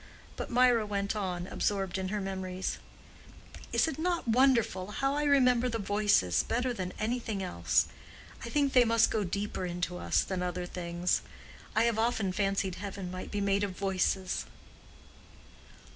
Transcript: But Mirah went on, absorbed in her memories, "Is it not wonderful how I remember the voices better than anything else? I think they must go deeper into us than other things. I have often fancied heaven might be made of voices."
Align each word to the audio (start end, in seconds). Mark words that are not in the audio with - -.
But 0.35 0.49
Mirah 0.49 0.87
went 0.87 1.15
on, 1.15 1.45
absorbed 1.45 1.99
in 1.99 2.07
her 2.07 2.19
memories, 2.19 2.79
"Is 3.71 3.87
it 3.87 3.99
not 3.99 4.27
wonderful 4.27 4.87
how 4.93 5.13
I 5.13 5.21
remember 5.25 5.69
the 5.69 5.77
voices 5.77 6.41
better 6.41 6.73
than 6.73 6.91
anything 6.97 7.43
else? 7.43 7.85
I 8.43 8.49
think 8.49 8.73
they 8.73 8.83
must 8.83 9.11
go 9.11 9.23
deeper 9.23 9.63
into 9.63 9.99
us 9.99 10.23
than 10.23 10.41
other 10.41 10.65
things. 10.65 11.21
I 11.75 11.83
have 11.83 11.99
often 11.99 12.31
fancied 12.31 12.73
heaven 12.81 13.11
might 13.11 13.29
be 13.29 13.41
made 13.41 13.63
of 13.63 13.77
voices." 13.77 14.47